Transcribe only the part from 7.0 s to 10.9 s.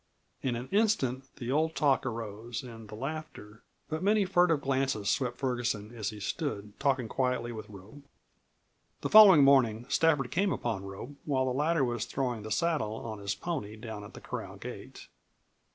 quietly with Rope. The following morning Stafford came upon